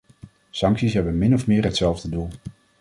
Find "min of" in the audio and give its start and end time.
1.17-1.47